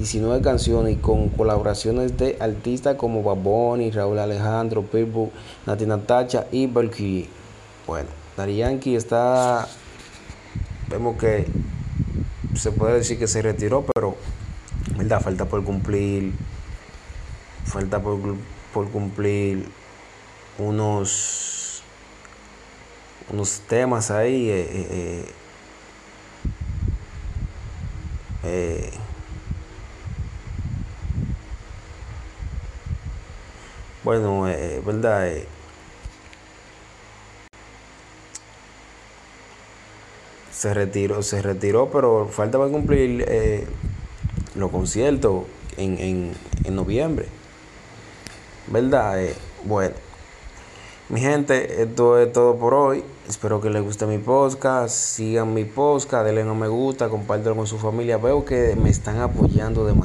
[0.00, 5.30] 19 canciones y con colaboraciones de artistas como Baboni, Raúl Alejandro, Pitbull,
[5.66, 7.28] Nati Natacha y Valkyrie.
[7.86, 9.68] Bueno, Dari Yankee está,
[10.88, 11.46] vemos que
[12.54, 14.16] se puede decir que se retiró, pero
[14.96, 16.32] verdad falta por cumplir,
[17.64, 18.38] falta por,
[18.90, 19.68] cumplir
[20.58, 21.82] unos
[23.30, 24.48] unos temas ahí.
[24.48, 25.24] Eh, eh,
[28.44, 28.90] eh,
[34.04, 34.42] bueno,
[34.84, 35.30] verdad.
[40.52, 43.26] se retiró, se retiró, pero falta para cumplir
[44.54, 45.44] los conciertos
[45.76, 46.32] en, en,
[46.64, 47.26] en noviembre.
[48.66, 49.18] ¿Verdad?
[49.64, 49.94] bueno.
[51.08, 53.02] Mi gente, esto es todo por hoy.
[53.28, 54.94] Espero que les guste mi podcast.
[54.94, 58.16] Sigan mi podcast, denle no me gusta, compártelo con su familia.
[58.16, 59.98] Veo que me están apoyando demasiado.